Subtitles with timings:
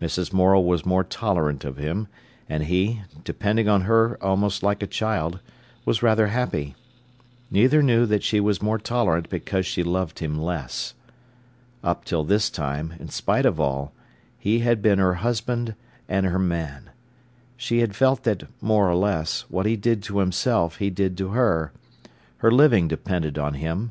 [0.00, 0.32] Mrs.
[0.32, 2.06] Morel was more tolerant of him,
[2.48, 5.40] and he, depending on her almost like a child,
[5.84, 6.76] was rather happy.
[7.50, 10.94] Neither knew that she was more tolerant because she loved him less.
[11.82, 13.92] Up till this time, in spite of all,
[14.38, 15.74] he had been her husband
[16.08, 16.90] and her man.
[17.56, 21.30] She had felt that, more or less, what he did to himself he did to
[21.30, 21.72] her.
[22.36, 23.90] Her living depended on him.